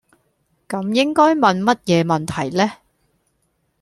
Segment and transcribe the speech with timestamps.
[0.67, 2.71] 咁應該問乜嘢問題呢?